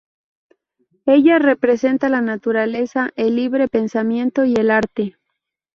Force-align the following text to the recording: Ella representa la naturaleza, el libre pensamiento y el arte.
Ella 1.05 1.37
representa 1.37 2.09
la 2.09 2.21
naturaleza, 2.21 3.11
el 3.15 3.35
libre 3.35 3.67
pensamiento 3.67 4.45
y 4.45 4.55
el 4.55 4.71
arte. 4.71 5.15